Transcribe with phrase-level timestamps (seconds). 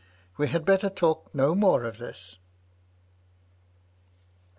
[0.35, 2.39] We had better talk no more of this."